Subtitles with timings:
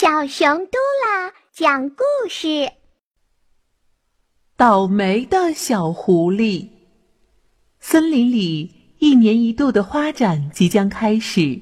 [0.00, 2.72] 小熊嘟啦讲故事：
[4.56, 6.68] 倒霉的小狐狸。
[7.80, 11.60] 森林里一年一度的花展即将开始，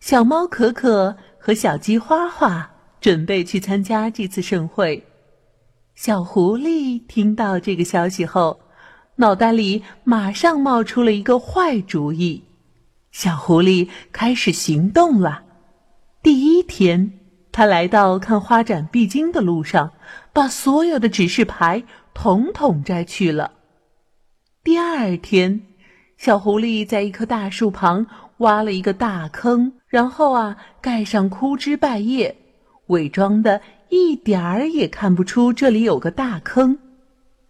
[0.00, 2.70] 小猫可可和小鸡花花
[3.02, 5.06] 准备去参加这次盛会。
[5.94, 8.60] 小狐狸听到这个消息后，
[9.16, 12.44] 脑袋里马上冒出了一个坏主意。
[13.12, 15.42] 小狐狸开始行动了。
[16.22, 17.20] 第一天。
[17.56, 19.92] 他来到看花展必经的路上，
[20.32, 23.52] 把所有的指示牌统统摘去了。
[24.64, 25.62] 第二天，
[26.18, 32.36] 小狐狸在一棵大树旁挖了一个大坑，然后啊盖上枯枝败叶，
[32.88, 36.76] 伪装的一点儿也看不出这里有个大坑。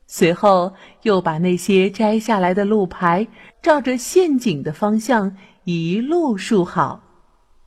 [0.07, 0.75] 随后
[1.05, 3.27] 又把那些摘下来的路牌
[3.63, 5.35] 照着陷阱的方向
[5.65, 7.01] 一路竖好。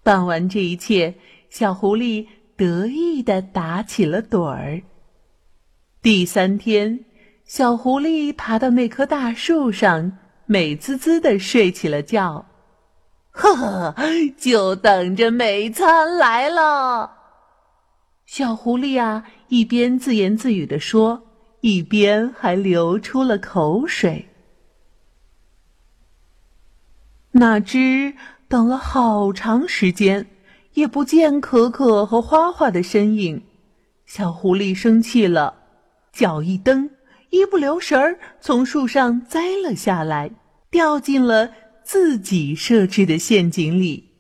[0.03, 1.15] 办完这一切。
[1.49, 4.81] 小狐狸得意地打起了盹儿。
[6.01, 7.05] 第三天，
[7.45, 12.45] 小狐狸爬到那棵大树上，美滋滋地睡起了觉。
[13.31, 13.95] 呵呵，
[14.37, 17.17] 就等着美餐来了。
[18.25, 21.23] 小狐狸啊，一边自言自语地说，
[21.61, 24.27] 一边还流出了口水。
[27.31, 28.15] 哪知
[28.47, 30.27] 等了好长时间。
[30.77, 33.41] 也不见可可和花花的身影，
[34.05, 35.55] 小狐狸生气了，
[36.13, 36.91] 脚一蹬，
[37.31, 40.29] 一不留神儿从树上栽了下来，
[40.69, 41.49] 掉进了
[41.83, 44.11] 自己设置的陷阱里。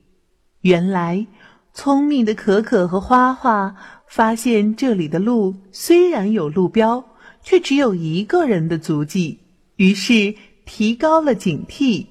[0.61, 1.27] 原来，
[1.75, 3.75] 聪明的可可和花花
[4.07, 7.05] 发现这里的路虽然有路标，
[7.43, 9.37] 却只有一个人的足迹，
[9.75, 10.33] 于是
[10.65, 12.07] 提高了警惕。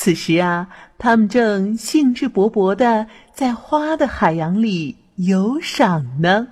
[0.00, 6.46] 此时啊，他们正兴致勃勃地在花的海洋里游赏呢。